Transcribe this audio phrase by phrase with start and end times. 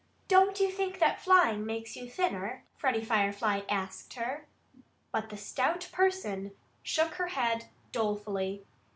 [0.27, 4.47] "Don't you think that flying makes you thinner?" Freddie Firefly asked her.
[5.11, 8.65] But the stout person shook her head dolefully.